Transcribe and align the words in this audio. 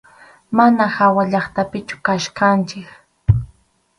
Manam 0.55 0.89
hawallaqtapichu 0.95 1.95
kachkanchik. 2.05 2.87